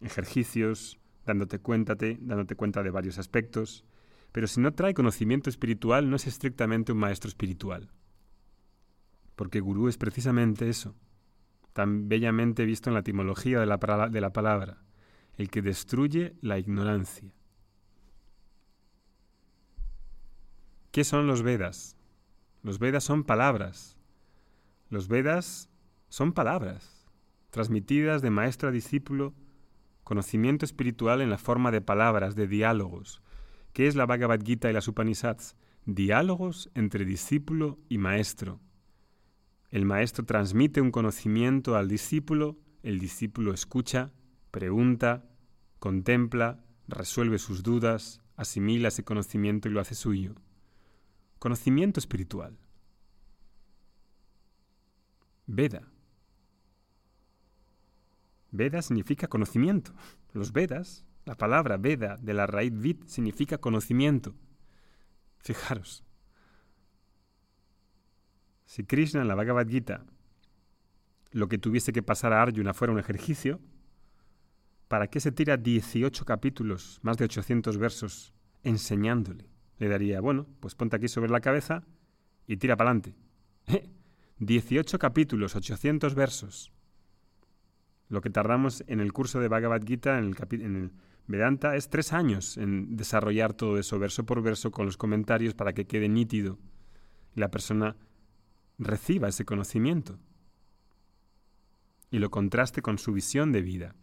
ejercicios, 0.00 0.98
dándote, 1.26 1.58
cuéntate, 1.58 2.16
dándote 2.22 2.56
cuenta 2.56 2.82
de 2.82 2.90
varios 2.90 3.18
aspectos, 3.18 3.84
pero 4.32 4.46
si 4.46 4.62
no 4.62 4.72
trae 4.72 4.94
conocimiento 4.94 5.50
espiritual 5.50 6.08
no 6.08 6.16
es 6.16 6.26
estrictamente 6.26 6.92
un 6.92 6.98
maestro 6.98 7.28
espiritual. 7.28 7.90
Porque 9.36 9.60
gurú 9.60 9.88
es 9.88 9.98
precisamente 9.98 10.68
eso, 10.68 10.96
tan 11.72 12.08
bellamente 12.08 12.64
visto 12.64 12.90
en 12.90 12.94
la 12.94 13.00
etimología 13.00 13.60
de 13.60 13.66
la, 13.66 13.78
palabra, 13.78 14.82
el 15.36 15.50
que 15.50 15.62
destruye 15.62 16.34
la 16.40 16.58
ignorancia. 16.58 17.32
¿Qué 20.90 21.04
son 21.04 21.26
los 21.26 21.42
Vedas? 21.42 21.96
Los 22.62 22.78
Vedas 22.78 23.04
son 23.04 23.24
palabras. 23.24 23.98
Los 24.88 25.08
Vedas 25.08 25.68
son 26.08 26.32
palabras, 26.32 27.06
transmitidas 27.50 28.22
de 28.22 28.30
maestro 28.30 28.70
a 28.70 28.72
discípulo 28.72 29.34
conocimiento 30.02 30.64
espiritual 30.64 31.20
en 31.20 31.30
la 31.30 31.36
forma 31.36 31.72
de 31.72 31.80
palabras, 31.80 32.36
de 32.36 32.46
diálogos. 32.46 33.22
¿Qué 33.72 33.88
es 33.88 33.96
la 33.96 34.06
Bhagavad 34.06 34.40
Gita 34.40 34.70
y 34.70 34.72
las 34.72 34.86
Upanishads? 34.86 35.56
Diálogos 35.84 36.70
entre 36.74 37.04
discípulo 37.04 37.80
y 37.88 37.98
maestro. 37.98 38.60
El 39.70 39.84
maestro 39.84 40.24
transmite 40.24 40.80
un 40.80 40.90
conocimiento 40.90 41.76
al 41.76 41.88
discípulo, 41.88 42.56
el 42.82 42.98
discípulo 42.98 43.52
escucha, 43.52 44.12
pregunta, 44.50 45.28
contempla, 45.78 46.64
resuelve 46.88 47.38
sus 47.38 47.62
dudas, 47.62 48.22
asimila 48.36 48.88
ese 48.88 49.04
conocimiento 49.04 49.68
y 49.68 49.72
lo 49.72 49.80
hace 49.80 49.94
suyo. 49.94 50.34
Conocimiento 51.38 52.00
espiritual. 52.00 52.56
Veda. 55.46 55.88
Veda 58.50 58.82
significa 58.82 59.26
conocimiento. 59.26 59.92
Los 60.32 60.52
Vedas, 60.52 61.04
la 61.24 61.36
palabra 61.36 61.76
Veda 61.76 62.16
de 62.16 62.34
la 62.34 62.46
raíz 62.46 62.72
Vid 62.72 63.04
significa 63.06 63.58
conocimiento. 63.58 64.34
Fijaros. 65.38 66.05
Si 68.66 68.84
Krishna 68.84 69.22
en 69.22 69.28
la 69.28 69.34
Bhagavad 69.34 69.68
Gita 69.68 70.04
lo 71.32 71.48
que 71.48 71.58
tuviese 71.58 71.92
que 71.92 72.02
pasar 72.02 72.32
a 72.32 72.42
Arjuna 72.42 72.74
fuera 72.74 72.92
un 72.92 72.98
ejercicio, 72.98 73.60
¿para 74.88 75.08
qué 75.08 75.20
se 75.20 75.32
tira 75.32 75.56
18 75.56 76.24
capítulos, 76.24 76.98
más 77.02 77.16
de 77.16 77.24
800 77.24 77.78
versos, 77.78 78.34
enseñándole? 78.62 79.48
Le 79.78 79.88
daría, 79.88 80.20
bueno, 80.20 80.46
pues 80.60 80.74
ponte 80.74 80.96
aquí 80.96 81.08
sobre 81.08 81.30
la 81.30 81.40
cabeza 81.40 81.84
y 82.46 82.56
tira 82.56 82.76
para 82.76 82.90
adelante. 82.90 83.14
18 84.38 84.98
capítulos, 84.98 85.56
800 85.56 86.14
versos. 86.14 86.72
Lo 88.08 88.20
que 88.20 88.30
tardamos 88.30 88.84
en 88.86 89.00
el 89.00 89.12
curso 89.12 89.40
de 89.40 89.48
Bhagavad 89.48 89.82
Gita, 89.84 90.18
en 90.18 90.24
el, 90.24 90.62
en 90.62 90.76
el 90.76 90.90
Vedanta, 91.26 91.76
es 91.76 91.90
tres 91.90 92.12
años 92.12 92.56
en 92.56 92.96
desarrollar 92.96 93.52
todo 93.52 93.78
eso 93.78 93.98
verso 93.98 94.24
por 94.24 94.42
verso 94.42 94.70
con 94.70 94.86
los 94.86 94.96
comentarios 94.96 95.54
para 95.54 95.72
que 95.72 95.86
quede 95.86 96.08
nítido 96.08 96.58
y 97.34 97.40
la 97.40 97.50
persona 97.50 97.96
reciba 98.78 99.28
ese 99.28 99.44
conocimiento 99.44 100.18
y 102.10 102.18
lo 102.18 102.30
contraste 102.30 102.82
con 102.82 102.98
su 102.98 103.12
visión 103.12 103.52
de 103.52 103.62
vida, 103.62 103.94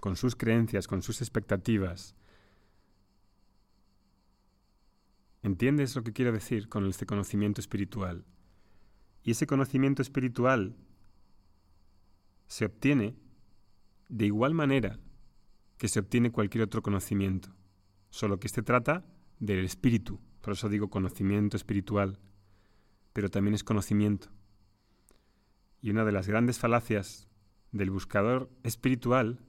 con 0.00 0.16
sus 0.16 0.36
creencias, 0.36 0.86
con 0.86 1.02
sus 1.02 1.20
expectativas. 1.20 2.14
¿Entiendes 5.42 5.94
lo 5.94 6.02
que 6.02 6.12
quiero 6.12 6.32
decir 6.32 6.68
con 6.68 6.86
este 6.86 7.06
conocimiento 7.06 7.60
espiritual? 7.60 8.24
Y 9.22 9.32
ese 9.32 9.46
conocimiento 9.46 10.02
espiritual 10.02 10.76
se 12.46 12.64
obtiene 12.64 13.16
de 14.08 14.26
igual 14.26 14.54
manera 14.54 14.98
que 15.78 15.88
se 15.88 16.00
obtiene 16.00 16.32
cualquier 16.32 16.64
otro 16.64 16.82
conocimiento, 16.82 17.54
solo 18.10 18.38
que 18.38 18.46
este 18.46 18.62
trata 18.62 19.04
del 19.38 19.64
espíritu, 19.64 20.20
por 20.40 20.54
eso 20.54 20.68
digo 20.68 20.88
conocimiento 20.88 21.56
espiritual, 21.56 22.18
pero 23.16 23.30
también 23.30 23.54
es 23.54 23.64
conocimiento. 23.64 24.28
Y 25.80 25.88
una 25.88 26.04
de 26.04 26.12
las 26.12 26.28
grandes 26.28 26.58
falacias 26.58 27.30
del 27.72 27.88
buscador 27.90 28.50
espiritual 28.62 29.40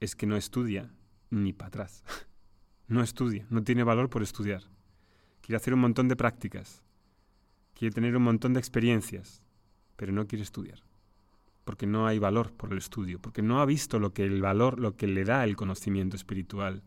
es 0.00 0.16
que 0.16 0.24
no 0.24 0.34
estudia 0.34 0.94
ni 1.28 1.52
para 1.52 1.68
atrás. 1.68 2.02
No 2.88 3.02
estudia, 3.02 3.44
no 3.50 3.64
tiene 3.64 3.82
valor 3.82 4.08
por 4.08 4.22
estudiar. 4.22 4.62
Quiere 5.42 5.56
hacer 5.56 5.74
un 5.74 5.80
montón 5.80 6.06
de 6.06 6.14
prácticas, 6.14 6.84
quiere 7.74 7.92
tener 7.92 8.16
un 8.16 8.22
montón 8.22 8.54
de 8.54 8.60
experiencias, 8.60 9.42
pero 9.96 10.12
no 10.12 10.26
quiere 10.28 10.44
estudiar 10.44 10.78
porque 11.64 11.88
no 11.88 12.06
hay 12.06 12.20
valor 12.20 12.52
por 12.52 12.70
el 12.70 12.78
estudio, 12.78 13.20
porque 13.20 13.42
no 13.42 13.60
ha 13.60 13.66
visto 13.66 13.98
lo 13.98 14.14
que 14.14 14.24
el 14.24 14.40
valor, 14.40 14.78
lo 14.78 14.96
que 14.96 15.08
le 15.08 15.24
da 15.24 15.42
el 15.42 15.56
conocimiento 15.56 16.14
espiritual, 16.14 16.84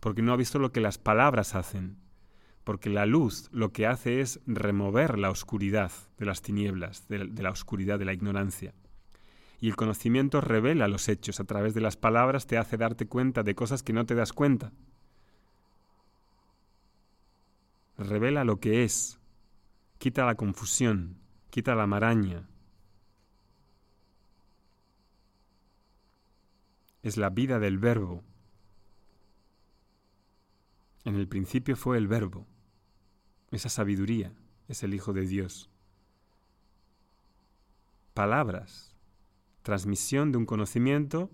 porque 0.00 0.22
no 0.22 0.32
ha 0.32 0.36
visto 0.36 0.58
lo 0.58 0.72
que 0.72 0.80
las 0.80 0.96
palabras 0.96 1.54
hacen, 1.54 1.98
porque 2.66 2.90
la 2.90 3.06
luz 3.06 3.48
lo 3.52 3.72
que 3.72 3.86
hace 3.86 4.20
es 4.20 4.40
remover 4.44 5.20
la 5.20 5.30
oscuridad 5.30 5.92
de 6.18 6.26
las 6.26 6.42
tinieblas, 6.42 7.06
de, 7.06 7.24
la 7.40 7.50
oscuridad 7.52 7.96
de 7.96 8.04
la 8.04 8.12
ignorancia. 8.12 8.74
Y 9.60 9.68
el 9.68 9.76
conocimiento 9.76 10.40
revela 10.40 10.88
los 10.88 11.08
hechos, 11.08 11.38
a 11.38 11.44
través 11.44 11.74
de 11.74 11.80
las 11.80 11.96
palabras 11.96 12.48
te 12.48 12.58
hace 12.58 12.76
darte 12.76 13.06
cuenta 13.06 13.44
de 13.44 13.54
cosas 13.54 13.84
que 13.84 13.92
no 13.92 14.04
te 14.04 14.16
das 14.16 14.32
cuenta. 14.32 14.72
Revela 17.98 18.42
lo 18.42 18.58
que 18.58 18.82
es, 18.82 19.20
quita 19.98 20.26
la 20.26 20.34
confusión, 20.34 21.20
quita 21.50 21.76
la 21.76 21.86
maraña, 21.86 22.48
es 27.04 27.16
la 27.16 27.30
vida 27.30 27.60
del 27.60 27.78
verbo. 27.78 28.24
En 31.04 31.14
el 31.14 31.28
principio 31.28 31.76
fue 31.76 31.96
el 31.96 32.08
verbo. 32.08 32.48
Esa 33.56 33.70
sabiduría 33.70 34.34
es 34.68 34.82
el 34.82 34.92
Hijo 34.92 35.14
de 35.14 35.26
Dios. 35.26 35.70
Palabras, 38.12 38.94
transmisión 39.62 40.30
de 40.30 40.36
un 40.36 40.44
conocimiento 40.44 41.30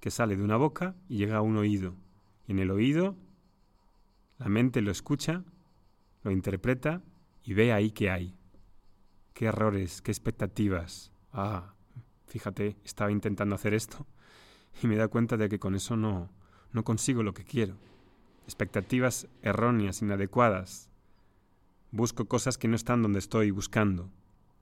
que 0.00 0.10
sale 0.10 0.36
de 0.36 0.42
una 0.42 0.56
boca 0.56 0.96
y 1.08 1.18
llega 1.18 1.36
a 1.36 1.42
un 1.42 1.56
oído. 1.56 1.94
Y 2.48 2.50
en 2.50 2.58
el 2.58 2.72
oído 2.72 3.14
la 4.38 4.48
mente 4.48 4.80
lo 4.80 4.90
escucha, 4.90 5.44
lo 6.24 6.32
interpreta 6.32 7.04
y 7.44 7.54
ve 7.54 7.72
ahí 7.72 7.92
qué 7.92 8.10
hay. 8.10 8.36
Qué 9.32 9.44
errores, 9.44 10.02
qué 10.02 10.10
expectativas. 10.10 11.12
Ah, 11.32 11.76
fíjate, 12.26 12.78
estaba 12.82 13.12
intentando 13.12 13.54
hacer 13.54 13.74
esto 13.74 14.08
y 14.82 14.88
me 14.88 14.96
da 14.96 15.06
cuenta 15.06 15.36
de 15.36 15.48
que 15.48 15.60
con 15.60 15.76
eso 15.76 15.96
no, 15.96 16.32
no 16.72 16.82
consigo 16.82 17.22
lo 17.22 17.32
que 17.32 17.44
quiero. 17.44 17.76
Expectativas 18.46 19.28
erróneas, 19.42 20.02
inadecuadas. 20.02 20.89
Busco 21.92 22.26
cosas 22.26 22.58
que 22.58 22.68
no 22.68 22.76
están 22.76 23.02
donde 23.02 23.18
estoy 23.18 23.50
buscando. 23.50 24.10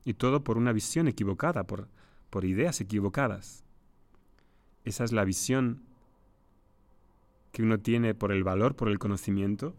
Y 0.04 0.14
todo 0.14 0.44
por 0.44 0.56
una 0.56 0.72
visión 0.72 1.08
equivocada, 1.08 1.64
por, 1.64 1.88
por 2.30 2.44
ideas 2.44 2.80
equivocadas. 2.80 3.64
Esa 4.84 5.04
es 5.04 5.12
la 5.12 5.24
visión 5.24 5.82
que 7.52 7.62
uno 7.62 7.78
tiene 7.80 8.14
por 8.14 8.32
el 8.32 8.44
valor, 8.44 8.76
por 8.76 8.88
el 8.88 8.98
conocimiento. 8.98 9.74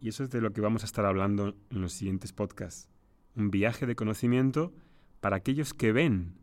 Y 0.00 0.08
eso 0.08 0.24
es 0.24 0.30
de 0.30 0.40
lo 0.40 0.52
que 0.52 0.60
vamos 0.60 0.82
a 0.82 0.86
estar 0.86 1.04
hablando 1.04 1.54
en 1.70 1.80
los 1.82 1.92
siguientes 1.92 2.32
podcasts. 2.32 2.88
Un 3.36 3.50
viaje 3.50 3.86
de 3.86 3.96
conocimiento 3.96 4.72
para 5.20 5.36
aquellos 5.36 5.74
que 5.74 5.92
ven 5.92 6.40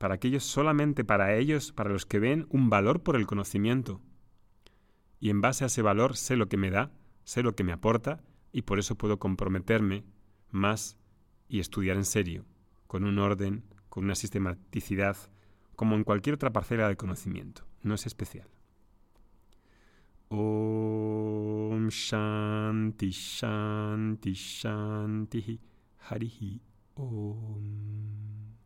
para 0.00 0.14
aquellos 0.14 0.44
solamente 0.44 1.04
para 1.04 1.34
ellos, 1.34 1.72
para 1.72 1.90
los 1.90 2.06
que 2.06 2.18
ven 2.18 2.46
un 2.48 2.70
valor 2.70 3.02
por 3.02 3.16
el 3.16 3.26
conocimiento. 3.26 4.00
y 5.20 5.28
en 5.28 5.42
base 5.42 5.64
a 5.64 5.66
ese 5.66 5.82
valor 5.82 6.16
sé 6.16 6.36
lo 6.36 6.48
que 6.48 6.56
me 6.56 6.70
da, 6.70 6.90
sé 7.24 7.42
lo 7.42 7.54
que 7.54 7.64
me 7.64 7.72
aporta 7.72 8.22
y 8.52 8.62
por 8.62 8.78
eso 8.78 8.96
puedo 8.96 9.18
comprometerme 9.18 10.04
más 10.50 10.96
y 11.48 11.60
estudiar 11.60 11.96
en 11.96 12.04
serio, 12.04 12.44
con 12.86 13.04
un 13.04 13.18
orden, 13.18 13.64
con 13.88 14.04
una 14.04 14.14
sistematicidad, 14.14 15.16
como 15.76 15.96
en 15.96 16.04
cualquier 16.04 16.34
otra 16.34 16.52
parcela 16.52 16.88
de 16.88 16.96
conocimiento. 16.96 17.64
No 17.82 17.94
es 17.94 18.06
especial. 18.06 18.48
Om 20.28 21.88
Shanti 21.88 23.10
Shanti 23.10 24.32
Shanti 24.32 25.60
Harihi 26.08 26.60
Om 26.94 28.59